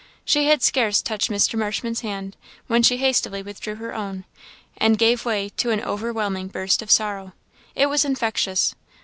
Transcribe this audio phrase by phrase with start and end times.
[0.25, 1.59] She had scarce touched Mr.
[1.59, 4.25] Marshman's hand when she hastily withdrew her own,
[4.75, 7.33] and gave way to an overwhelming burst of sorrow.
[7.75, 8.73] It was infectious.